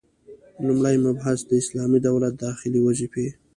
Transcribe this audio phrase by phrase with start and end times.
[0.65, 3.27] لومړی مبحث: د اسلامي دولت داخلي وظيفي: